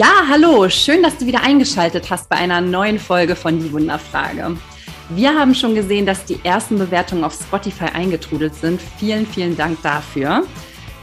[0.00, 4.56] Ja, hallo, schön, dass du wieder eingeschaltet hast bei einer neuen Folge von Die Wunderfrage.
[5.10, 8.80] Wir haben schon gesehen, dass die ersten Bewertungen auf Spotify eingetrudelt sind.
[8.98, 10.44] Vielen, vielen Dank dafür.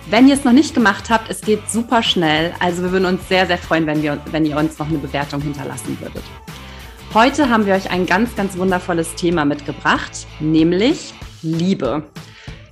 [0.10, 2.54] Wenn ihr es noch nicht gemacht habt, es geht super schnell.
[2.60, 5.42] Also wir würden uns sehr, sehr freuen, wenn, wir, wenn ihr uns noch eine Bewertung
[5.42, 6.24] hinterlassen würdet.
[7.14, 12.04] Heute haben wir euch ein ganz, ganz wundervolles Thema mitgebracht, nämlich Liebe.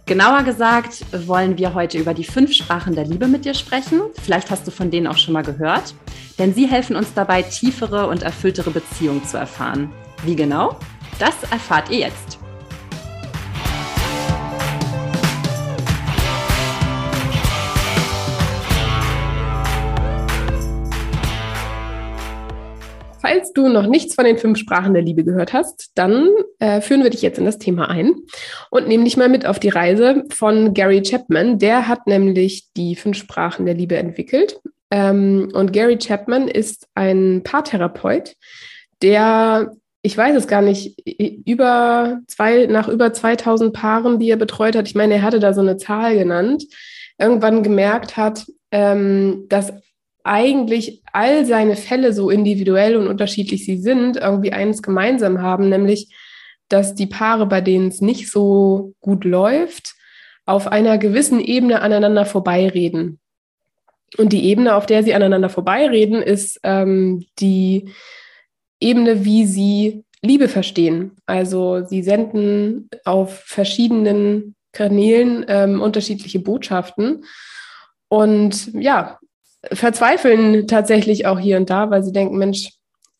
[0.06, 4.02] Genauer gesagt wollen wir heute über die fünf Sprachen der Liebe mit dir sprechen.
[4.22, 5.96] Vielleicht hast du von denen auch schon mal gehört,
[6.38, 9.92] denn sie helfen uns dabei, tiefere und erfülltere Beziehungen zu erfahren.
[10.26, 10.78] Wie genau?
[11.18, 12.35] Das erfahrt ihr jetzt.
[23.58, 27.10] Du noch nichts von den fünf Sprachen der Liebe gehört hast, dann äh, führen wir
[27.10, 28.14] dich jetzt in das Thema ein
[28.70, 31.58] und nehmen dich mal mit auf die Reise von Gary Chapman.
[31.60, 34.60] Der hat nämlich die fünf Sprachen der Liebe entwickelt.
[34.92, 38.36] Ähm, und Gary Chapman ist ein Paartherapeut,
[39.02, 41.00] der, ich weiß es gar nicht,
[41.48, 45.54] über zwei, nach über 2000 Paaren, die er betreut hat, ich meine, er hatte da
[45.54, 46.66] so eine Zahl genannt,
[47.18, 49.74] irgendwann gemerkt hat, ähm, dass
[50.26, 56.14] eigentlich all seine Fälle, so individuell und unterschiedlich sie sind, irgendwie eines gemeinsam haben, nämlich,
[56.68, 59.94] dass die Paare, bei denen es nicht so gut läuft,
[60.46, 63.20] auf einer gewissen Ebene aneinander vorbeireden.
[64.18, 67.92] Und die Ebene, auf der sie aneinander vorbeireden, ist ähm, die
[68.80, 71.12] Ebene, wie sie Liebe verstehen.
[71.28, 77.26] Also sie senden auf verschiedenen Kanälen ähm, unterschiedliche Botschaften.
[78.08, 79.20] Und ja,
[79.72, 82.70] verzweifeln tatsächlich auch hier und da, weil sie denken, Mensch,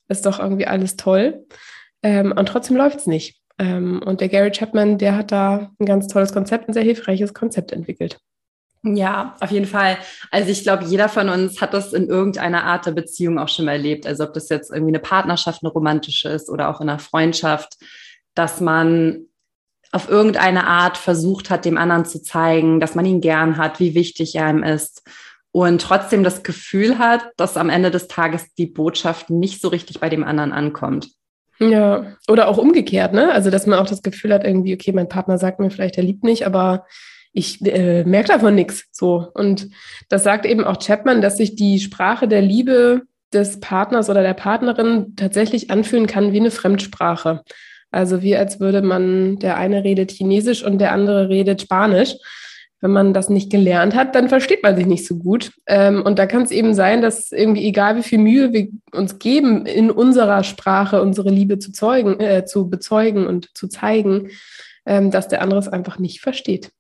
[0.08, 1.46] ist doch irgendwie alles toll.
[2.04, 3.40] Ähm, und trotzdem läuft es nicht.
[3.58, 7.34] Ähm, und der Gary Chapman, der hat da ein ganz tolles Konzept, ein sehr hilfreiches
[7.34, 8.20] Konzept entwickelt.
[8.84, 9.98] Ja, auf jeden Fall.
[10.30, 13.66] Also ich glaube, jeder von uns hat das in irgendeiner Art der Beziehung auch schon
[13.66, 14.06] mal erlebt.
[14.06, 17.78] Also ob das jetzt irgendwie eine Partnerschaft, eine romantische ist oder auch in einer Freundschaft,
[18.36, 19.26] dass man
[19.92, 23.96] auf irgendeine Art versucht hat, dem anderen zu zeigen, dass man ihn gern hat, wie
[23.96, 25.02] wichtig er ihm ist
[25.56, 30.02] und trotzdem das Gefühl hat, dass am Ende des Tages die Botschaft nicht so richtig
[30.02, 31.12] bei dem anderen ankommt.
[31.60, 33.32] Ja, oder auch umgekehrt, ne?
[33.32, 36.04] Also, dass man auch das Gefühl hat, irgendwie, okay, mein Partner sagt mir vielleicht, er
[36.04, 36.86] liebt mich, aber
[37.32, 38.84] ich äh, merke davon nichts.
[38.92, 39.30] So.
[39.34, 39.70] Und
[40.10, 44.34] das sagt eben auch Chapman, dass sich die Sprache der Liebe des Partners oder der
[44.34, 47.44] Partnerin tatsächlich anfühlen kann wie eine Fremdsprache.
[47.92, 52.16] Also wie als würde man, der eine redet Chinesisch und der andere redet Spanisch
[52.82, 55.52] wenn man das nicht gelernt hat, dann versteht man sich nicht so gut.
[55.66, 59.18] Ähm, und da kann es eben sein, dass irgendwie, egal wie viel Mühe wir uns
[59.20, 64.30] geben, in unserer Sprache unsere Liebe zu zeugen, äh, zu bezeugen und zu zeigen,
[64.86, 66.72] ähm, dass der andere es einfach nicht versteht.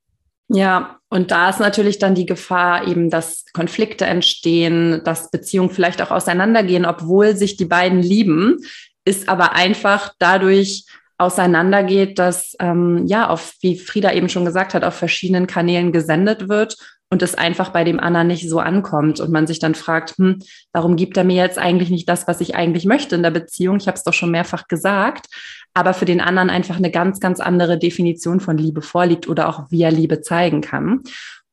[0.47, 6.03] Ja, und da ist natürlich dann die Gefahr eben, dass Konflikte entstehen, dass Beziehungen vielleicht
[6.03, 8.57] auch auseinandergehen, obwohl sich die beiden lieben,
[9.05, 10.85] ist aber einfach dadurch
[11.17, 16.49] auseinandergeht, dass ähm, ja auf, wie Frieda eben schon gesagt hat, auf verschiedenen Kanälen gesendet
[16.49, 16.77] wird
[17.09, 20.39] und es einfach bei dem anderen nicht so ankommt und man sich dann fragt, hm,
[20.73, 23.77] warum gibt er mir jetzt eigentlich nicht das, was ich eigentlich möchte in der Beziehung?
[23.77, 25.27] Ich habe es doch schon mehrfach gesagt,
[25.73, 29.69] aber für den anderen einfach eine ganz, ganz andere Definition von Liebe vorliegt oder auch
[29.69, 31.03] wie er Liebe zeigen kann.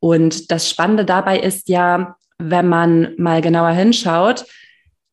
[0.00, 4.44] Und das Spannende dabei ist ja, wenn man mal genauer hinschaut,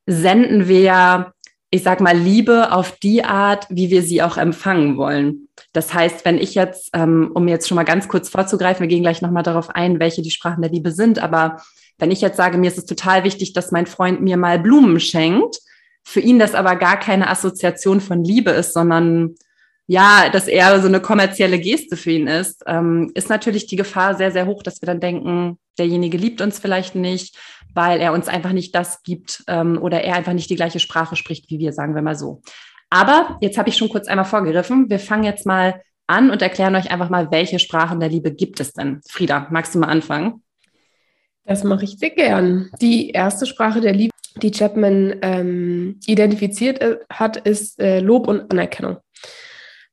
[0.08, 1.34] senden wir ja
[1.72, 5.48] ich sag mal, Liebe auf die Art, wie wir sie auch empfangen wollen.
[5.72, 9.04] Das heißt, wenn ich jetzt, ähm, um jetzt schon mal ganz kurz vorzugreifen, wir gehen
[9.04, 11.62] gleich nochmal darauf ein, welche die Sprachen der Liebe sind, aber
[12.00, 15.00] wenn ich jetzt sage, mir ist es total wichtig, dass mein Freund mir mal Blumen
[15.00, 15.60] schenkt,
[16.04, 19.36] für ihn das aber gar keine Assoziation von Liebe ist, sondern
[19.86, 24.16] ja, dass eher so eine kommerzielle Geste für ihn ist, ähm, ist natürlich die Gefahr
[24.16, 27.38] sehr, sehr hoch, dass wir dann denken, derjenige liebt uns vielleicht nicht,
[27.74, 31.16] weil er uns einfach nicht das gibt ähm, oder er einfach nicht die gleiche Sprache
[31.16, 32.42] spricht wie wir, sagen wir mal so.
[32.90, 34.90] Aber jetzt habe ich schon kurz einmal vorgegriffen.
[34.90, 38.60] Wir fangen jetzt mal an und erklären euch einfach mal, welche Sprachen der Liebe gibt
[38.60, 39.02] es denn.
[39.08, 40.42] Frieda, magst du mal anfangen?
[41.46, 42.70] Das mache ich sehr gern.
[42.82, 48.52] Die erste Sprache der Liebe, die Chapman ähm, identifiziert äh, hat, ist äh, Lob und
[48.52, 48.98] Anerkennung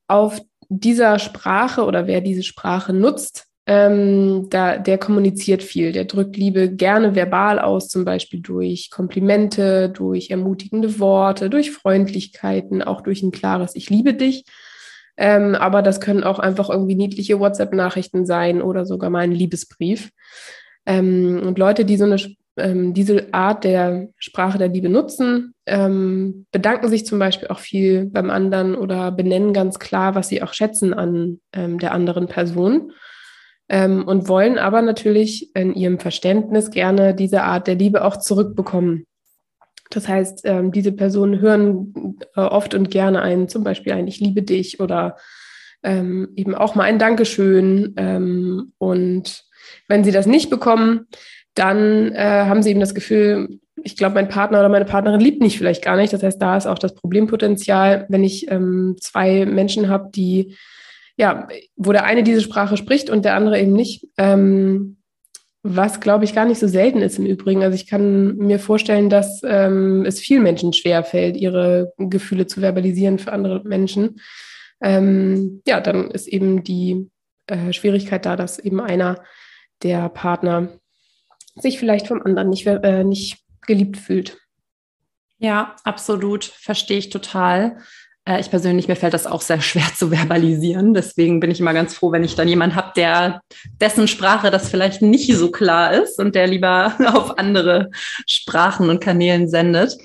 [0.09, 6.37] auf dieser Sprache oder wer diese Sprache nutzt, ähm, da, der kommuniziert viel, der drückt
[6.37, 13.23] Liebe gerne verbal aus, zum Beispiel durch Komplimente, durch ermutigende Worte, durch Freundlichkeiten, auch durch
[13.23, 14.45] ein klares Ich liebe dich.
[15.17, 20.11] Ähm, aber das können auch einfach irgendwie niedliche WhatsApp-Nachrichten sein oder sogar mal ein Liebesbrief.
[20.85, 22.19] Ähm, und Leute, die so eine
[22.59, 28.07] ähm, diese Art der Sprache der Liebe nutzen, ähm, bedanken sich zum Beispiel auch viel
[28.07, 32.93] beim anderen oder benennen ganz klar, was sie auch schätzen an ähm, der anderen Person
[33.69, 39.07] ähm, und wollen aber natürlich in ihrem Verständnis gerne diese Art der Liebe auch zurückbekommen.
[39.91, 44.21] Das heißt, ähm, diese Personen hören äh, oft und gerne ein, zum Beispiel ein Ich
[44.21, 45.17] liebe dich oder
[45.83, 47.95] ähm, eben auch mal ein Dankeschön.
[47.97, 49.45] Ähm, und
[49.89, 51.07] wenn sie das nicht bekommen,
[51.55, 55.41] dann äh, haben sie eben das Gefühl, ich glaube, mein Partner oder meine Partnerin liebt
[55.41, 56.13] mich vielleicht gar nicht.
[56.13, 60.57] Das heißt, da ist auch das Problempotenzial, wenn ich ähm, zwei Menschen habe, die,
[61.17, 64.07] ja, wo der eine diese Sprache spricht und der andere eben nicht.
[64.19, 64.97] Ähm,
[65.69, 67.65] was, glaube ich, gar nicht so selten ist im Übrigen.
[67.65, 72.61] Also ich kann mir vorstellen, dass ähm, es vielen Menschen schwer fällt, ihre Gefühle zu
[72.61, 74.21] verbalisieren für andere Menschen.
[74.81, 77.11] Ähm, ja, dann ist eben die
[77.49, 79.25] äh, Schwierigkeit da, dass eben einer
[79.83, 80.69] der Partner
[81.57, 84.39] sich vielleicht vom anderen nicht, äh, nicht geliebt fühlt.
[85.39, 86.45] Ja, absolut.
[86.45, 87.79] Verstehe ich total.
[88.27, 90.93] Äh, ich persönlich, mir fällt das auch sehr schwer zu verbalisieren.
[90.93, 93.41] Deswegen bin ich immer ganz froh, wenn ich dann jemanden habe, der
[93.81, 97.91] dessen Sprache das vielleicht nicht so klar ist und der lieber auf andere
[98.27, 99.97] Sprachen und Kanälen sendet.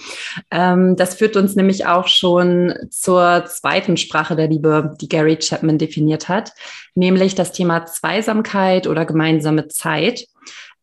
[0.52, 5.78] Ähm, das führt uns nämlich auch schon zur zweiten Sprache der Liebe, die Gary Chapman
[5.78, 6.54] definiert hat,
[6.96, 10.26] nämlich das Thema Zweisamkeit oder gemeinsame Zeit.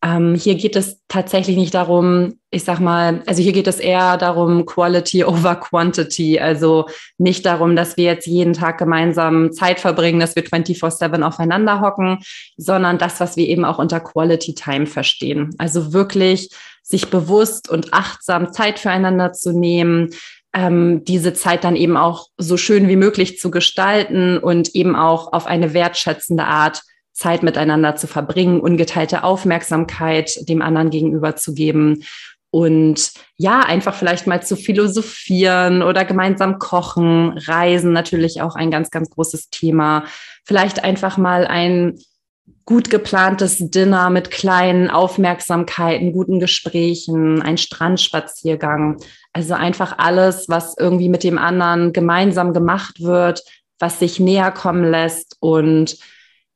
[0.03, 4.17] Ähm, hier geht es tatsächlich nicht darum, ich sag mal, also hier geht es eher
[4.17, 6.39] darum, Quality over Quantity.
[6.39, 6.87] Also
[7.19, 12.19] nicht darum, dass wir jetzt jeden Tag gemeinsam Zeit verbringen, dass wir 24-7 aufeinander hocken,
[12.57, 15.51] sondern das, was wir eben auch unter Quality Time verstehen.
[15.59, 16.51] Also wirklich
[16.83, 20.11] sich bewusst und achtsam Zeit füreinander zu nehmen,
[20.55, 25.33] ähm, diese Zeit dann eben auch so schön wie möglich zu gestalten und eben auch
[25.33, 26.83] auf eine wertschätzende Art
[27.19, 32.05] Zeit miteinander zu verbringen, ungeteilte Aufmerksamkeit dem anderen gegenüber zu geben
[32.51, 38.91] und ja, einfach vielleicht mal zu philosophieren oder gemeinsam kochen, reisen natürlich auch ein ganz,
[38.91, 40.05] ganz großes Thema.
[40.45, 41.99] Vielleicht einfach mal ein
[42.65, 48.97] gut geplantes Dinner mit kleinen Aufmerksamkeiten, guten Gesprächen, ein Strandspaziergang.
[49.35, 53.43] Also einfach alles, was irgendwie mit dem anderen gemeinsam gemacht wird,
[53.79, 55.99] was sich näher kommen lässt und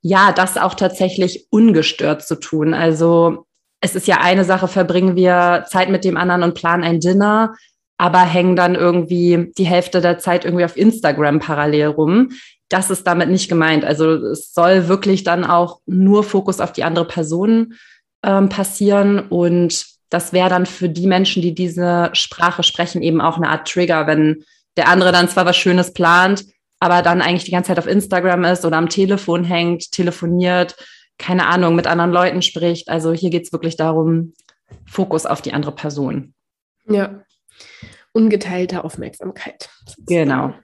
[0.03, 2.75] ja, das auch tatsächlich ungestört zu tun.
[2.75, 3.47] Also
[3.81, 7.55] es ist ja eine Sache, verbringen wir Zeit mit dem anderen und planen ein Dinner,
[7.99, 12.31] aber hängen dann irgendwie die Hälfte der Zeit irgendwie auf Instagram parallel rum.
[12.69, 13.85] Das ist damit nicht gemeint.
[13.85, 17.75] Also es soll wirklich dann auch nur Fokus auf die andere Person
[18.25, 23.37] ähm, passieren und das wäre dann für die Menschen, die diese Sprache sprechen, eben auch
[23.37, 24.45] eine Art Trigger, wenn
[24.77, 26.45] der andere dann zwar was Schönes plant,
[26.83, 30.75] aber dann eigentlich die ganze Zeit auf Instagram ist oder am Telefon hängt, telefoniert,
[31.17, 32.89] keine Ahnung, mit anderen Leuten spricht.
[32.89, 34.33] Also hier geht es wirklich darum,
[34.85, 36.35] Fokus auf die andere Person.
[36.89, 37.23] Ja,
[38.11, 39.71] ungeteilte Aufmerksamkeit.
[40.09, 40.55] Genau.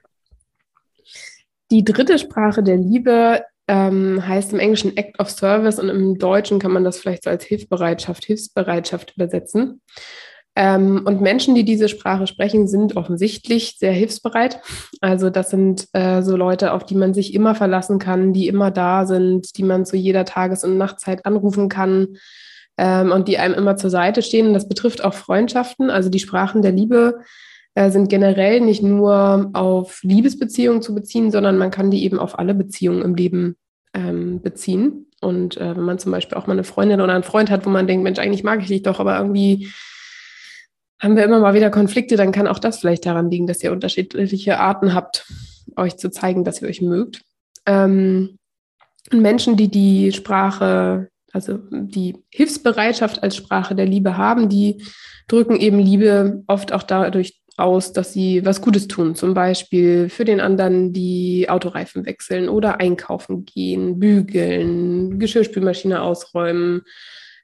[1.71, 6.59] Die dritte Sprache der Liebe ähm, heißt im Englischen Act of Service und im Deutschen
[6.59, 9.81] kann man das vielleicht so als Hilfsbereitschaft, Hilfsbereitschaft übersetzen.
[10.55, 14.59] Ähm, und Menschen, die diese Sprache sprechen, sind offensichtlich sehr hilfsbereit.
[14.99, 18.71] Also das sind äh, so Leute, auf die man sich immer verlassen kann, die immer
[18.71, 22.17] da sind, die man zu jeder Tages- und Nachtzeit anrufen kann
[22.77, 24.53] ähm, und die einem immer zur Seite stehen.
[24.53, 25.89] das betrifft auch Freundschaften.
[25.89, 27.19] Also die Sprachen der Liebe
[27.75, 32.39] äh, sind generell nicht nur auf Liebesbeziehungen zu beziehen, sondern man kann die eben auf
[32.39, 33.55] alle Beziehungen im Leben
[33.93, 35.07] ähm, beziehen.
[35.21, 37.69] Und äh, wenn man zum Beispiel auch mal eine Freundin oder einen Freund hat, wo
[37.69, 39.69] man denkt, Mensch, eigentlich mag ich dich doch, aber irgendwie
[40.99, 43.71] haben wir immer mal wieder Konflikte, dann kann auch das vielleicht daran liegen, dass ihr
[43.71, 45.25] unterschiedliche Arten habt,
[45.75, 47.21] euch zu zeigen, dass ihr euch mögt.
[47.65, 48.37] Ähm,
[49.11, 54.83] Menschen, die die Sprache, also die Hilfsbereitschaft als Sprache der Liebe haben, die
[55.27, 59.15] drücken eben Liebe oft auch dadurch aus, dass sie was Gutes tun.
[59.15, 66.83] Zum Beispiel für den anderen die Autoreifen wechseln oder einkaufen gehen, bügeln, Geschirrspülmaschine ausräumen,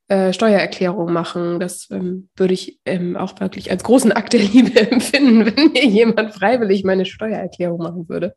[0.08, 1.60] äh, Steuererklärung machen.
[1.60, 5.86] Das ähm, würde ich ähm, auch wirklich als großen Akt der Liebe empfinden, wenn mir
[5.86, 8.36] jemand freiwillig meine Steuererklärung machen würde.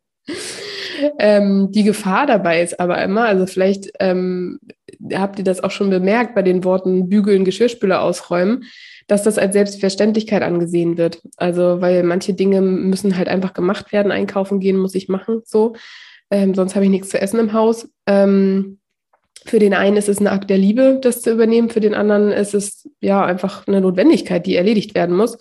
[1.19, 4.59] Ähm, die Gefahr dabei ist aber immer, also vielleicht ähm,
[5.13, 8.65] habt ihr das auch schon bemerkt bei den Worten bügeln, Geschirrspüler ausräumen,
[9.07, 11.23] dass das als Selbstverständlichkeit angesehen wird.
[11.37, 15.75] Also weil manche Dinge müssen halt einfach gemacht werden, einkaufen gehen muss ich machen, so.
[16.31, 17.89] Ähm, sonst habe ich nichts zu essen im Haus.
[18.07, 18.81] Ähm,
[19.45, 22.33] für den einen ist es ein Akt der Liebe, das zu übernehmen, für den anderen
[22.33, 25.39] ist es ja einfach eine Notwendigkeit, die erledigt werden muss.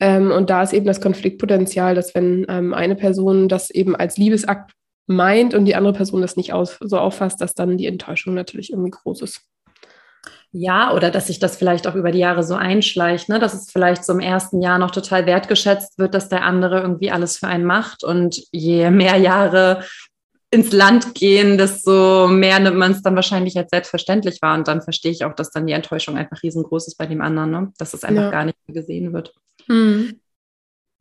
[0.00, 4.16] Ähm, und da ist eben das Konfliktpotenzial, dass wenn ähm, eine Person das eben als
[4.16, 4.72] Liebesakt
[5.06, 8.70] meint und die andere Person das nicht aus, so auffasst, dass dann die Enttäuschung natürlich
[8.70, 9.40] irgendwie groß ist.
[10.50, 13.38] Ja, oder dass sich das vielleicht auch über die Jahre so einschleicht, ne?
[13.38, 17.10] dass es vielleicht so im ersten Jahr noch total wertgeschätzt wird, dass der andere irgendwie
[17.10, 18.02] alles für einen macht.
[18.02, 19.84] Und je mehr Jahre
[20.50, 24.56] ins Land gehen, desto mehr nimmt man es dann wahrscheinlich als selbstverständlich wahr.
[24.56, 27.50] Und dann verstehe ich auch, dass dann die Enttäuschung einfach riesengroß ist bei dem anderen,
[27.50, 27.72] ne?
[27.78, 28.30] dass es einfach ja.
[28.30, 29.34] gar nicht mehr gesehen wird.
[29.66, 30.20] Mhm.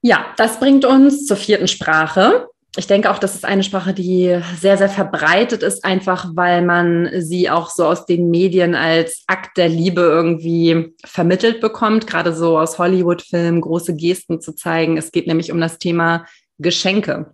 [0.01, 4.39] Ja, das bringt uns zur vierten Sprache ich denke auch, das ist eine Sprache, die
[4.59, 9.57] sehr, sehr verbreitet ist, einfach weil man sie auch so aus den Medien als Akt
[9.57, 14.95] der Liebe irgendwie vermittelt bekommt, gerade so aus Hollywood-Filmen große Gesten zu zeigen.
[14.97, 16.25] Es geht nämlich um das Thema
[16.59, 17.33] Geschenke.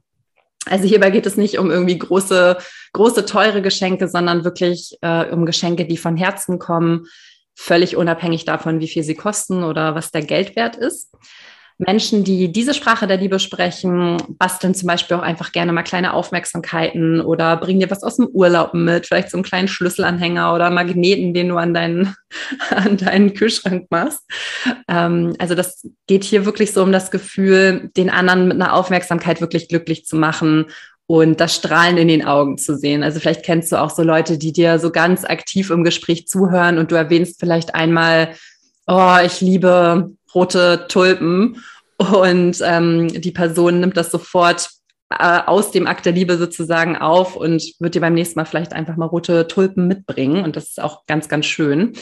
[0.65, 2.57] Also hierbei geht es nicht um irgendwie große,
[2.93, 7.07] große, teure Geschenke, sondern wirklich äh, um Geschenke, die von Herzen kommen,
[7.53, 11.13] völlig unabhängig davon, wie viel sie kosten oder was der Geldwert ist.
[11.77, 16.13] Menschen, die diese Sprache der Liebe sprechen, basteln zum Beispiel auch einfach gerne mal kleine
[16.13, 20.69] Aufmerksamkeiten oder bringen dir was aus dem Urlaub mit, vielleicht so einen kleinen Schlüsselanhänger oder
[20.69, 22.15] Magneten, den du an deinen,
[22.69, 24.21] an deinen Kühlschrank machst.
[24.87, 29.41] Ähm, also das geht hier wirklich so um das Gefühl, den anderen mit einer Aufmerksamkeit
[29.41, 30.67] wirklich glücklich zu machen
[31.05, 33.03] und das Strahlen in den Augen zu sehen.
[33.03, 36.77] Also vielleicht kennst du auch so Leute, die dir so ganz aktiv im Gespräch zuhören
[36.77, 38.33] und du erwähnst vielleicht einmal,
[38.87, 41.63] oh, ich liebe rote Tulpen
[41.97, 44.69] und ähm, die Person nimmt das sofort
[45.09, 48.73] äh, aus dem Akt der Liebe sozusagen auf und wird dir beim nächsten Mal vielleicht
[48.73, 50.43] einfach mal rote Tulpen mitbringen.
[50.43, 51.93] Und das ist auch ganz, ganz schön.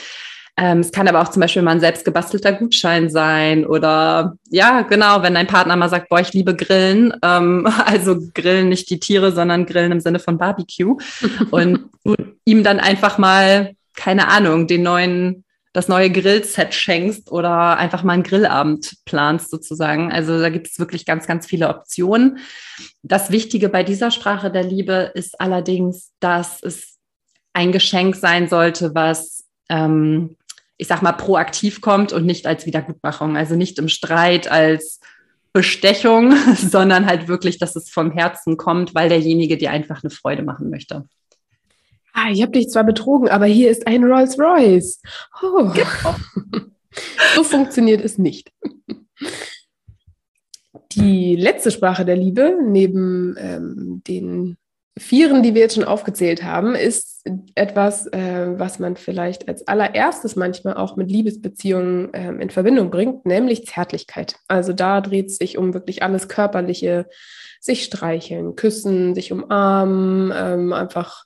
[0.58, 4.82] Ähm, es kann aber auch zum Beispiel mal ein selbst gebastelter Gutschein sein oder ja,
[4.82, 9.00] genau, wenn dein Partner mal sagt, boah, ich liebe Grillen, ähm, also Grillen nicht die
[9.00, 10.98] Tiere, sondern Grillen im Sinne von Barbecue
[11.52, 11.90] und
[12.46, 18.14] ihm dann einfach mal, keine Ahnung, den neuen das neue Grillset schenkst oder einfach mal
[18.14, 20.12] einen Grillabend planst sozusagen.
[20.12, 22.40] Also da gibt es wirklich ganz, ganz viele Optionen.
[23.04, 26.98] Das Wichtige bei dieser Sprache der Liebe ist allerdings, dass es
[27.54, 30.36] ein Geschenk sein sollte, was, ähm,
[30.78, 33.38] ich sag mal, proaktiv kommt und nicht als Wiedergutmachung.
[33.38, 35.00] Also nicht im Streit als
[35.54, 40.44] Bestechung, sondern halt wirklich, dass es vom Herzen kommt, weil derjenige dir einfach eine Freude
[40.44, 41.06] machen möchte.
[42.14, 45.02] Ah, ich habe dich zwar betrogen, aber hier ist ein Rolls Royce.
[45.42, 45.72] Oh.
[45.72, 46.16] Genau.
[47.36, 48.52] so funktioniert es nicht.
[50.94, 54.58] Die letzte Sprache der Liebe, neben ähm, den
[54.98, 57.26] Vieren, die wir jetzt schon aufgezählt haben, ist
[57.56, 63.26] etwas, äh, was man vielleicht als allererstes manchmal auch mit Liebesbeziehungen ähm, in Verbindung bringt,
[63.26, 64.36] nämlich Zärtlichkeit.
[64.50, 67.08] Also da dreht es sich um wirklich alles Körperliche,
[67.62, 71.26] sich streicheln, küssen, sich umarmen, ähm, einfach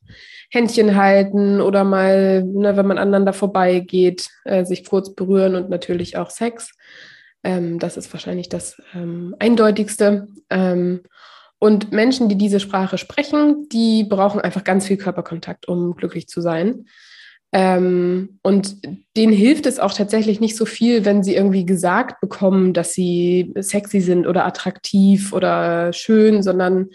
[0.56, 6.18] Händchen halten oder mal, ne, wenn man aneinander vorbeigeht, äh, sich kurz berühren und natürlich
[6.18, 6.72] auch Sex.
[7.44, 10.28] Ähm, das ist wahrscheinlich das ähm, Eindeutigste.
[10.50, 11.02] Ähm,
[11.60, 16.42] und Menschen, die diese Sprache sprechen, die brauchen einfach ganz viel Körperkontakt, um glücklich zu
[16.42, 16.86] sein.
[17.52, 18.78] Ähm, und
[19.16, 23.54] denen hilft es auch tatsächlich nicht so viel, wenn sie irgendwie gesagt bekommen, dass sie
[23.58, 26.90] sexy sind oder attraktiv oder schön, sondern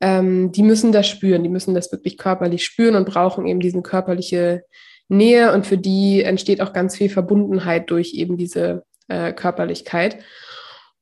[0.00, 3.82] ähm, die müssen das spüren, die müssen das wirklich körperlich spüren und brauchen eben diese
[3.82, 4.64] körperliche
[5.08, 10.18] Nähe und für die entsteht auch ganz viel Verbundenheit durch eben diese äh, Körperlichkeit.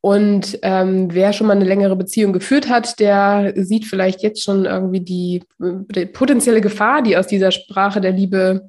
[0.00, 4.66] Und ähm, wer schon mal eine längere Beziehung geführt hat, der sieht vielleicht jetzt schon
[4.66, 8.68] irgendwie die, die potenzielle Gefahr, die aus dieser Sprache der Liebe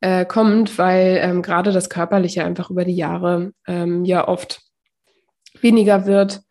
[0.00, 4.60] äh, kommt, weil ähm, gerade das Körperliche einfach über die Jahre ähm, ja oft
[5.60, 6.42] weniger wird.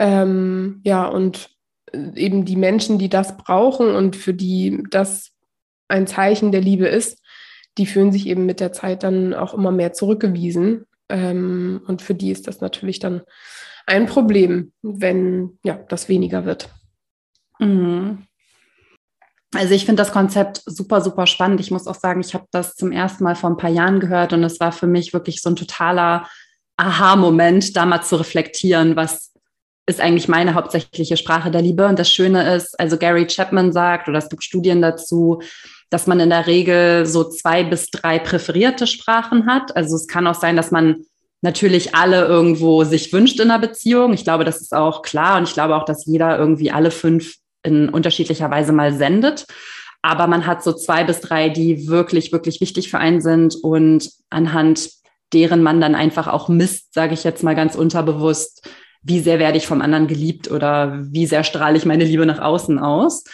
[0.00, 1.50] Ähm, ja, und
[1.92, 5.30] eben die Menschen, die das brauchen und für die das
[5.88, 7.20] ein Zeichen der Liebe ist,
[7.78, 10.86] die fühlen sich eben mit der Zeit dann auch immer mehr zurückgewiesen.
[11.08, 13.22] Ähm, und für die ist das natürlich dann
[13.86, 16.70] ein Problem, wenn ja, das weniger wird.
[17.58, 18.26] Mhm.
[19.52, 21.60] Also ich finde das Konzept super, super spannend.
[21.60, 24.32] Ich muss auch sagen, ich habe das zum ersten Mal vor ein paar Jahren gehört
[24.32, 26.28] und es war für mich wirklich so ein totaler
[26.76, 29.29] Aha-Moment, da mal zu reflektieren, was
[29.90, 31.86] ist eigentlich meine hauptsächliche Sprache der Liebe.
[31.86, 35.42] Und das Schöne ist, also Gary Chapman sagt, oder es gibt Studien dazu,
[35.90, 39.76] dass man in der Regel so zwei bis drei präferierte Sprachen hat.
[39.76, 41.04] Also es kann auch sein, dass man
[41.42, 44.12] natürlich alle irgendwo sich wünscht in einer Beziehung.
[44.12, 45.38] Ich glaube, das ist auch klar.
[45.38, 49.46] Und ich glaube auch, dass jeder irgendwie alle fünf in unterschiedlicher Weise mal sendet.
[50.02, 54.10] Aber man hat so zwei bis drei, die wirklich, wirklich wichtig für einen sind und
[54.30, 54.88] anhand
[55.32, 58.68] deren man dann einfach auch misst, sage ich jetzt mal ganz unterbewusst,
[59.02, 62.40] wie sehr werde ich vom anderen geliebt oder wie sehr strahle ich meine Liebe nach
[62.40, 63.24] außen aus.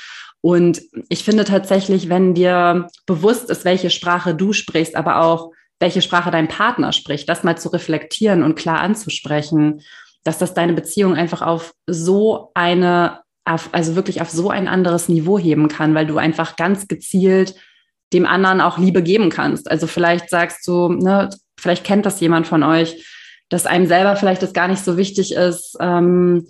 [0.41, 6.03] Und ich finde tatsächlich, wenn dir bewusst ist, welche Sprache du sprichst, aber auch welche
[6.03, 9.83] Sprache dein Partner spricht, das mal zu reflektieren und klar anzusprechen,
[10.25, 15.09] dass das deine Beziehung einfach auf so eine, auf, also wirklich auf so ein anderes
[15.09, 17.55] Niveau heben kann, weil du einfach ganz gezielt
[18.13, 19.71] dem anderen auch Liebe geben kannst.
[19.71, 23.05] Also vielleicht sagst du, ne, vielleicht kennt das jemand von euch,
[23.49, 26.47] dass einem selber vielleicht das gar nicht so wichtig ist, ähm,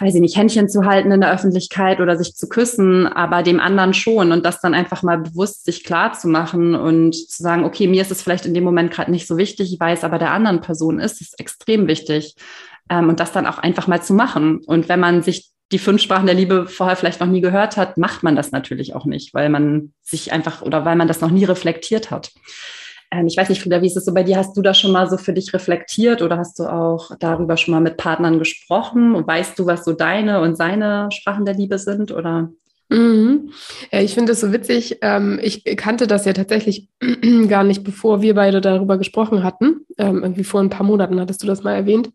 [0.00, 3.60] weiß ich nicht, Händchen zu halten in der Öffentlichkeit oder sich zu küssen, aber dem
[3.60, 7.64] anderen schon und das dann einfach mal bewusst sich klar zu machen und zu sagen,
[7.64, 10.18] okay, mir ist es vielleicht in dem Moment gerade nicht so wichtig, ich weiß aber
[10.18, 12.34] der anderen Person ist es extrem wichtig
[12.88, 14.60] ähm, und das dann auch einfach mal zu machen.
[14.66, 17.96] Und wenn man sich die fünf Sprachen der Liebe vorher vielleicht noch nie gehört hat,
[17.96, 21.30] macht man das natürlich auch nicht, weil man sich einfach oder weil man das noch
[21.30, 22.32] nie reflektiert hat.
[23.10, 24.36] Ähm, ich weiß nicht, Frieda, wie ist es so bei dir?
[24.36, 27.72] Hast du das schon mal so für dich reflektiert oder hast du auch darüber schon
[27.72, 29.14] mal mit Partnern gesprochen?
[29.14, 32.50] Und weißt du, was so deine und seine Sprachen der Liebe sind oder?
[32.90, 33.52] Mhm.
[33.92, 34.98] Ich finde es so witzig.
[35.00, 36.88] Ähm, ich kannte das ja tatsächlich
[37.48, 39.86] gar nicht, bevor wir beide darüber gesprochen hatten.
[39.96, 42.10] Ähm, irgendwie vor ein paar Monaten hattest du das mal erwähnt.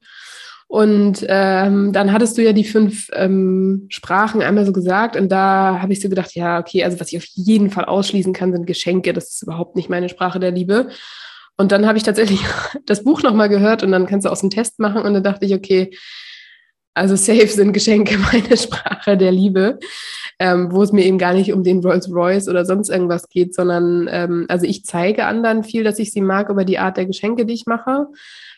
[0.68, 5.80] Und ähm, dann hattest du ja die fünf ähm, Sprachen einmal so gesagt und da
[5.80, 8.66] habe ich so gedacht, ja, okay, also was ich auf jeden Fall ausschließen kann, sind
[8.66, 9.14] Geschenke.
[9.14, 10.90] Das ist überhaupt nicht meine Sprache der Liebe.
[11.56, 12.42] Und dann habe ich tatsächlich
[12.86, 15.46] das Buch nochmal gehört und dann kannst du aus dem Test machen und dann dachte
[15.46, 15.92] ich, okay,
[16.96, 19.80] also safe sind Geschenke meine Sprache der Liebe,
[20.40, 23.54] ähm, wo es mir eben gar nicht um den Rolls Royce oder sonst irgendwas geht,
[23.54, 27.06] sondern ähm, also ich zeige anderen viel, dass ich sie mag über die Art der
[27.06, 28.08] Geschenke, die ich mache.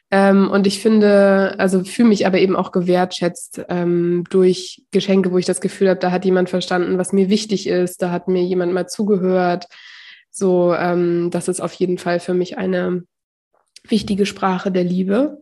[0.10, 5.38] Ähm, und ich finde, also fühle mich aber eben auch gewertschätzt ähm, durch Geschenke, wo
[5.38, 8.44] ich das Gefühl habe, da hat jemand verstanden, was mir wichtig ist, da hat mir
[8.44, 9.66] jemand mal zugehört.
[10.32, 13.04] So, ähm, das ist auf jeden Fall für mich eine
[13.88, 15.42] wichtige Sprache der Liebe.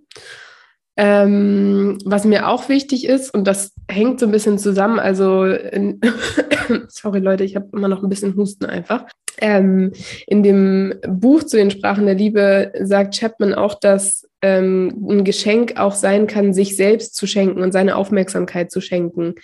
[0.98, 6.00] Ähm, was mir auch wichtig ist, und das hängt so ein bisschen zusammen, also, in,
[6.88, 9.05] sorry Leute, ich habe immer noch ein bisschen Husten einfach.
[9.42, 9.92] Ähm,
[10.27, 15.77] in dem Buch zu den Sprachen der Liebe sagt Chapman auch, dass ähm, ein Geschenk
[15.77, 19.36] auch sein kann, sich selbst zu schenken und seine Aufmerksamkeit zu schenken.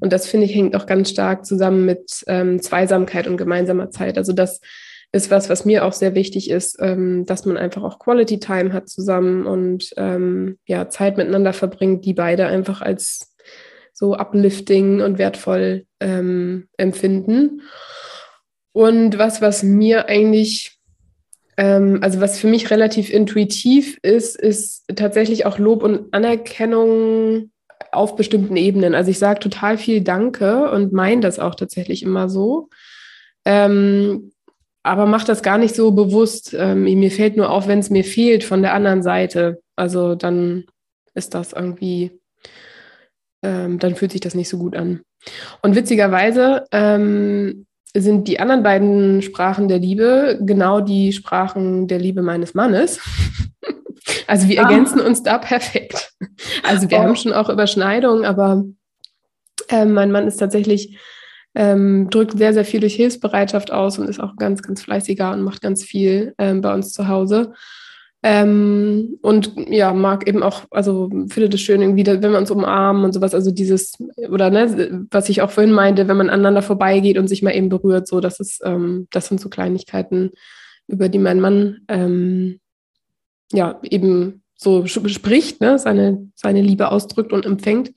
[0.00, 4.18] Und das finde ich hängt auch ganz stark zusammen mit ähm, Zweisamkeit und gemeinsamer Zeit.
[4.18, 4.60] Also das
[5.12, 8.72] ist was, was mir auch sehr wichtig ist, ähm, dass man einfach auch Quality Time
[8.72, 13.34] hat zusammen und ähm, ja Zeit miteinander verbringt, die beide einfach als
[13.92, 17.62] so uplifting und wertvoll ähm, empfinden.
[18.72, 20.78] Und was, was mir eigentlich,
[21.56, 27.50] ähm, also was für mich relativ intuitiv ist, ist tatsächlich auch Lob und Anerkennung
[27.92, 28.94] auf bestimmten Ebenen.
[28.94, 32.68] Also ich sage total viel Danke und meine das auch tatsächlich immer so.
[33.44, 34.32] Ähm,
[34.82, 36.54] aber mache das gar nicht so bewusst.
[36.56, 39.60] Ähm, mir fällt nur auf, wenn es mir fehlt von der anderen Seite.
[39.76, 40.64] Also dann
[41.14, 42.12] ist das irgendwie,
[43.42, 45.02] ähm, dann fühlt sich das nicht so gut an.
[45.62, 52.22] Und witzigerweise ähm, sind die anderen beiden Sprachen der Liebe genau die Sprachen der Liebe
[52.22, 53.00] meines Mannes.
[54.26, 54.62] also wir ah.
[54.68, 56.12] ergänzen uns da perfekt.
[56.62, 57.02] Also wir oh.
[57.02, 58.64] haben schon auch Überschneidungen, aber
[59.68, 60.98] äh, mein Mann ist tatsächlich,
[61.54, 65.42] ähm, drückt sehr, sehr viel durch Hilfsbereitschaft aus und ist auch ganz, ganz fleißiger und
[65.42, 67.54] macht ganz viel ähm, bei uns zu Hause.
[68.22, 73.04] Ähm, und ja, mag eben auch, also findet es schön irgendwie, wenn wir uns umarmen
[73.04, 73.94] und sowas, also dieses,
[74.28, 77.70] oder ne, was ich auch vorhin meinte, wenn man aneinander vorbeigeht und sich mal eben
[77.70, 80.32] berührt, so, das ist, ähm, das sind so Kleinigkeiten,
[80.86, 82.60] über die mein Mann ähm,
[83.52, 87.92] ja eben so spricht, ne, seine, seine Liebe ausdrückt und empfängt.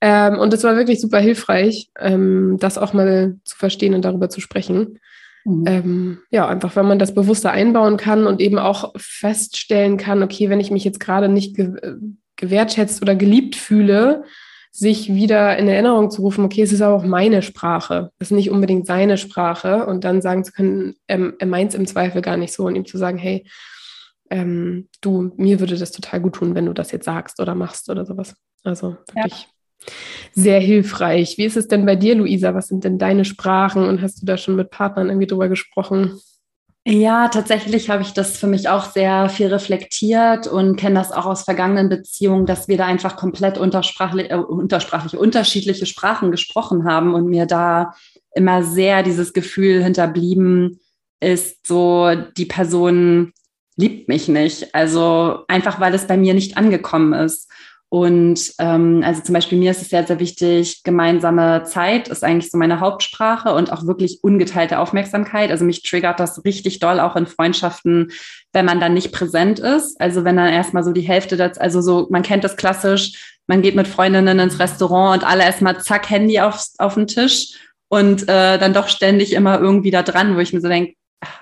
[0.00, 4.30] Ähm, und es war wirklich super hilfreich, ähm, das auch mal zu verstehen und darüber
[4.30, 4.98] zu sprechen.
[5.44, 5.64] Mhm.
[5.66, 10.48] Ähm, ja, einfach, wenn man das bewusster einbauen kann und eben auch feststellen kann, okay,
[10.48, 11.94] wenn ich mich jetzt gerade nicht ge äh,
[12.36, 14.24] gewertschätzt oder geliebt fühle,
[14.72, 18.50] sich wieder in Erinnerung zu rufen, okay, es ist auch meine Sprache, es ist nicht
[18.50, 22.36] unbedingt seine Sprache und dann sagen zu können, ähm, er meint es im Zweifel gar
[22.36, 23.46] nicht so und ihm zu sagen, hey,
[24.30, 27.88] ähm, du, mir würde das total gut tun, wenn du das jetzt sagst oder machst
[27.88, 28.34] oder sowas.
[28.64, 29.46] Also wirklich
[30.32, 31.38] sehr hilfreich.
[31.38, 32.54] Wie ist es denn bei dir, Luisa?
[32.54, 36.20] Was sind denn deine Sprachen und hast du da schon mit Partnern irgendwie drüber gesprochen?
[36.86, 41.24] Ja, tatsächlich habe ich das für mich auch sehr viel reflektiert und kenne das auch
[41.24, 47.14] aus vergangenen Beziehungen, dass wir da einfach komplett untersprachlich, äh, untersprachliche, unterschiedliche Sprachen gesprochen haben
[47.14, 47.94] und mir da
[48.34, 50.80] immer sehr dieses Gefühl hinterblieben
[51.20, 53.32] ist, so die Person
[53.76, 54.74] liebt mich nicht.
[54.74, 57.50] Also einfach, weil es bei mir nicht angekommen ist.
[57.94, 62.50] Und ähm, also zum Beispiel mir ist es sehr, sehr wichtig, gemeinsame Zeit ist eigentlich
[62.50, 65.52] so meine Hauptsprache und auch wirklich ungeteilte Aufmerksamkeit.
[65.52, 68.10] Also mich triggert das richtig doll auch in Freundschaften,
[68.52, 70.00] wenn man dann nicht präsent ist.
[70.00, 73.62] Also wenn dann erstmal so die Hälfte, das, also so, man kennt das klassisch, man
[73.62, 78.24] geht mit Freundinnen ins Restaurant und alle erstmal zack, Handy auf, auf den Tisch und
[78.24, 80.94] äh, dann doch ständig immer irgendwie da dran, wo ich mir so denke,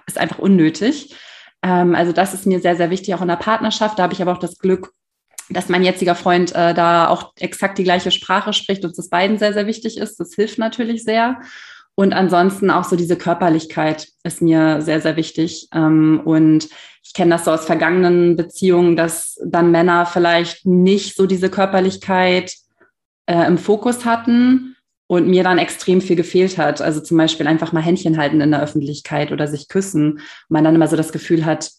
[0.06, 1.16] ist einfach unnötig.
[1.62, 3.98] Ähm, also das ist mir sehr, sehr wichtig, auch in der Partnerschaft.
[3.98, 4.92] Da habe ich aber auch das Glück,
[5.52, 9.38] dass mein jetziger Freund äh, da auch exakt die gleiche Sprache spricht und das beiden
[9.38, 10.18] sehr, sehr wichtig ist.
[10.18, 11.40] Das hilft natürlich sehr.
[11.94, 15.68] Und ansonsten auch so diese Körperlichkeit ist mir sehr, sehr wichtig.
[15.74, 16.68] Ähm, und
[17.04, 22.54] ich kenne das so aus vergangenen Beziehungen, dass dann Männer vielleicht nicht so diese Körperlichkeit
[23.26, 26.80] äh, im Fokus hatten und mir dann extrem viel gefehlt hat.
[26.80, 30.12] Also zum Beispiel einfach mal Händchen halten in der Öffentlichkeit oder sich küssen.
[30.12, 31.70] Und man dann immer so das Gefühl hat,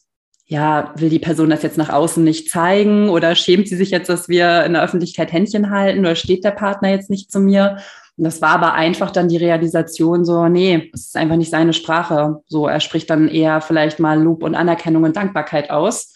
[0.46, 4.10] ja, will die Person das jetzt nach außen nicht zeigen oder schämt sie sich jetzt,
[4.10, 7.78] dass wir in der Öffentlichkeit Händchen halten oder steht der Partner jetzt nicht zu mir?
[8.18, 11.74] Und das war aber einfach dann die Realisation so, nee, es ist einfach nicht seine
[11.74, 12.42] Sprache.
[12.48, 16.14] So, er spricht dann eher vielleicht mal Lob und Anerkennung und Dankbarkeit aus.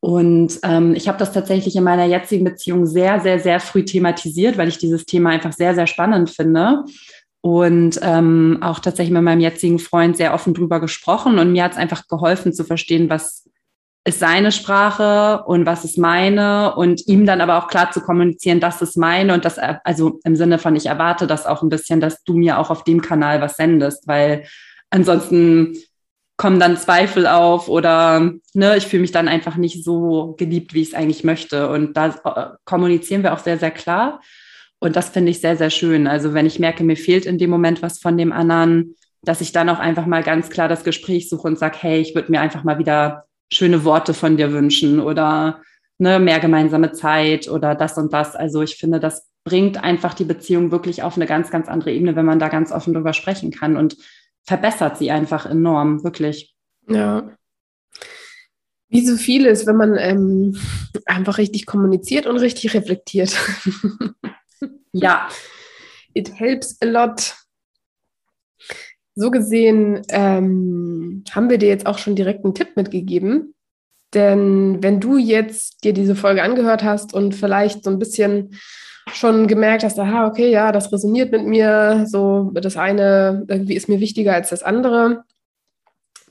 [0.00, 4.56] Und ähm, ich habe das tatsächlich in meiner jetzigen Beziehung sehr, sehr, sehr früh thematisiert,
[4.56, 6.84] weil ich dieses Thema einfach sehr, sehr spannend finde.
[7.42, 11.38] Und ähm, auch tatsächlich mit meinem jetzigen Freund sehr offen drüber gesprochen.
[11.38, 13.48] Und mir hat es einfach geholfen zu verstehen, was
[14.04, 18.58] ist seine Sprache und was ist meine und ihm dann aber auch klar zu kommunizieren,
[18.58, 22.00] das ist meine und das, also im Sinne von, ich erwarte das auch ein bisschen,
[22.00, 24.44] dass du mir auch auf dem Kanal was sendest, weil
[24.88, 25.76] ansonsten
[26.40, 30.80] kommen dann Zweifel auf oder ne, ich fühle mich dann einfach nicht so geliebt, wie
[30.80, 31.68] ich es eigentlich möchte.
[31.68, 34.22] Und da äh, kommunizieren wir auch sehr, sehr klar.
[34.80, 36.06] Und das finde ich sehr, sehr schön.
[36.06, 39.52] Also wenn ich merke, mir fehlt in dem Moment was von dem anderen, dass ich
[39.52, 42.40] dann auch einfach mal ganz klar das Gespräch suche und sage, hey, ich würde mir
[42.40, 45.60] einfach mal wieder schöne Worte von dir wünschen oder
[45.98, 48.34] ne, mehr gemeinsame Zeit oder das und das.
[48.34, 52.16] Also ich finde, das bringt einfach die Beziehung wirklich auf eine ganz, ganz andere Ebene,
[52.16, 53.96] wenn man da ganz offen drüber sprechen kann und
[54.44, 56.54] verbessert sie einfach enorm, wirklich.
[56.88, 57.30] Ja.
[58.88, 60.56] Wie so vieles, wenn man ähm,
[61.04, 63.36] einfach richtig kommuniziert und richtig reflektiert.
[64.92, 65.28] ja.
[66.14, 67.34] It helps a lot.
[69.14, 73.54] So gesehen ähm, haben wir dir jetzt auch schon direkt einen Tipp mitgegeben.
[74.14, 78.58] Denn wenn du jetzt dir diese Folge angehört hast und vielleicht so ein bisschen
[79.12, 83.88] schon gemerkt hast, aha, okay, ja, das resoniert mit mir, so das eine irgendwie ist
[83.88, 85.24] mir wichtiger als das andere,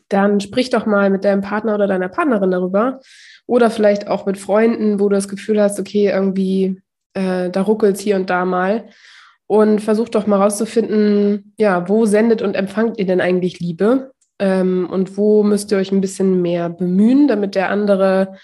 [0.10, 3.00] dann sprich doch mal mit deinem Partner oder deiner Partnerin darüber.
[3.46, 6.82] Oder vielleicht auch mit Freunden, wo du das Gefühl hast, okay, irgendwie
[7.14, 8.90] äh, da ruckelt es hier und da mal
[9.48, 14.12] und versucht doch mal rauszufinden, ja, wo sendet und empfangt ihr denn eigentlich Liebe?
[14.38, 18.38] Ähm, und wo müsst ihr euch ein bisschen mehr bemühen, damit der andere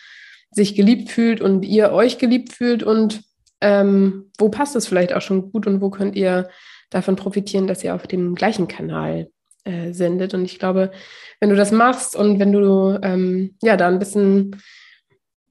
[0.51, 3.21] sich geliebt fühlt und ihr euch geliebt fühlt und
[3.62, 6.49] ähm, wo passt es vielleicht auch schon gut und wo könnt ihr
[6.89, 9.30] davon profitieren, dass ihr auf dem gleichen Kanal
[9.63, 10.34] äh, sendet.
[10.34, 10.91] Und ich glaube,
[11.39, 14.56] wenn du das machst und wenn du ähm, ja da ein bisschen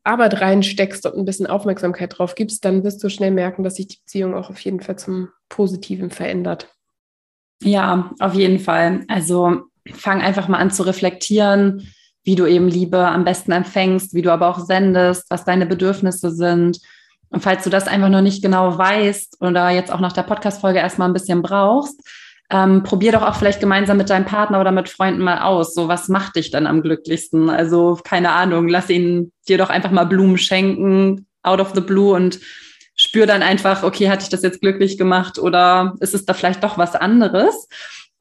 [0.05, 3.88] Arbeit reinsteckst und ein bisschen Aufmerksamkeit drauf gibst, dann wirst du schnell merken, dass sich
[3.88, 6.69] die Beziehung auch auf jeden Fall zum Positiven verändert.
[7.62, 9.05] Ja, auf jeden Fall.
[9.09, 9.62] Also
[9.93, 11.90] fang einfach mal an zu reflektieren,
[12.23, 16.31] wie du eben Liebe am besten empfängst, wie du aber auch sendest, was deine Bedürfnisse
[16.31, 16.81] sind.
[17.31, 20.79] Und falls du das einfach noch nicht genau weißt oder jetzt auch nach der Podcast-Folge
[20.79, 22.01] erstmal ein bisschen brauchst,
[22.50, 25.74] ähm, probier doch auch vielleicht gemeinsam mit deinem Partner oder mit Freunden mal aus.
[25.74, 27.50] So, was macht dich dann am glücklichsten?
[27.50, 32.14] Also, keine Ahnung, lass ihn dir doch einfach mal Blumen schenken, out of the blue
[32.14, 32.40] und
[32.96, 36.62] spür dann einfach, okay, hat dich das jetzt glücklich gemacht oder ist es da vielleicht
[36.62, 37.68] doch was anderes?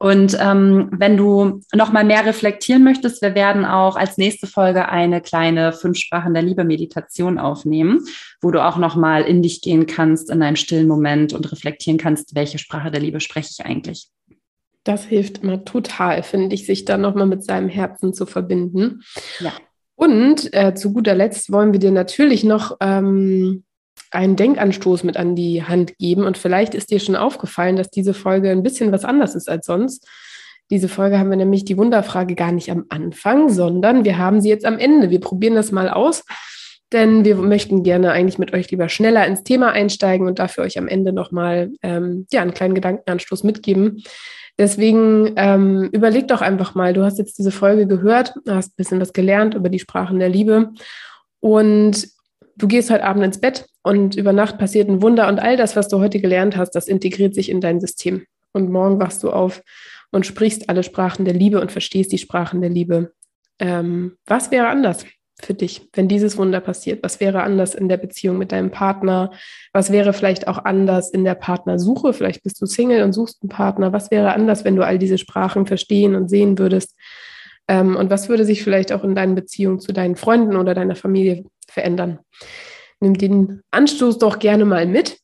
[0.04, 4.90] Und ähm, wenn du noch mal mehr reflektieren möchtest, wir werden auch als nächste Folge
[4.90, 8.04] eine kleine fünf Sprachen der Liebe Meditation aufnehmen,
[8.42, 11.96] wo du auch noch mal in dich gehen kannst in einem stillen Moment und reflektieren
[11.96, 14.10] kannst, welche Sprache der Liebe spreche ich eigentlich.
[14.82, 19.00] Das hilft immer total, finde ich, sich dann noch mal mit seinem Herzen zu verbinden.
[19.40, 19.52] Ja.
[19.94, 23.64] Und äh, zu guter Letzt wollen wir dir natürlich noch ähm,
[24.14, 26.24] einen Denkanstoß mit an die Hand geben.
[26.24, 29.66] Und vielleicht ist dir schon aufgefallen, dass diese Folge ein bisschen was anders ist als
[29.66, 30.06] sonst.
[30.70, 34.48] Diese Folge haben wir nämlich die Wunderfrage gar nicht am Anfang, sondern wir haben sie
[34.48, 35.10] jetzt am Ende.
[35.10, 36.24] Wir probieren das mal aus,
[36.92, 40.78] denn wir möchten gerne eigentlich mit euch lieber schneller ins Thema einsteigen und dafür euch
[40.78, 44.02] am Ende nochmal ähm, ja, einen kleinen Gedankenanstoß mitgeben.
[44.56, 49.00] Deswegen ähm, überleg doch einfach mal, du hast jetzt diese Folge gehört, hast ein bisschen
[49.00, 50.70] was gelernt über die Sprachen der Liebe
[51.40, 52.08] und
[52.56, 55.76] du gehst heute Abend ins Bett und über Nacht passiert ein Wunder und all das,
[55.76, 58.24] was du heute gelernt hast, das integriert sich in dein System.
[58.52, 59.62] Und morgen wachst du auf
[60.12, 63.12] und sprichst alle Sprachen der Liebe und verstehst die Sprachen der Liebe.
[63.58, 65.04] Ähm, was wäre anders
[65.42, 67.02] für dich, wenn dieses Wunder passiert?
[67.02, 69.32] Was wäre anders in der Beziehung mit deinem Partner?
[69.72, 72.12] Was wäre vielleicht auch anders in der Partnersuche?
[72.12, 73.92] Vielleicht bist du Single und suchst einen Partner.
[73.92, 76.96] Was wäre anders, wenn du all diese Sprachen verstehen und sehen würdest?
[77.66, 80.96] Ähm, und was würde sich vielleicht auch in deinen Beziehungen zu deinen Freunden oder deiner
[80.96, 82.20] Familie verändern?
[83.00, 85.18] Nimm den Anstoß doch gerne mal mit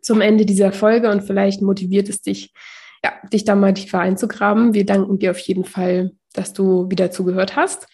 [0.00, 2.52] zum Ende dieser Folge und vielleicht motiviert es dich,
[3.02, 4.74] ja, dich da mal tiefer einzugraben.
[4.74, 7.88] Wir danken dir auf jeden Fall, dass du wieder zugehört hast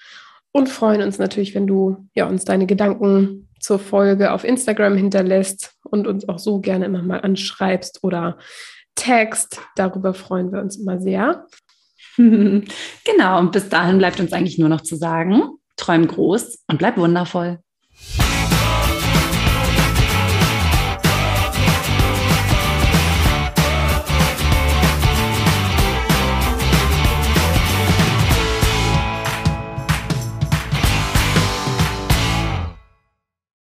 [0.52, 5.74] und freuen uns natürlich, wenn du ja, uns deine Gedanken zur Folge auf Instagram hinterlässt
[5.84, 8.38] und uns auch so gerne immer mal anschreibst oder
[8.94, 9.60] Text.
[9.76, 11.46] Darüber freuen wir uns immer sehr.
[12.16, 15.42] genau, und bis dahin bleibt uns eigentlich nur noch zu sagen,
[15.80, 17.58] träum groß und bleib wundervoll.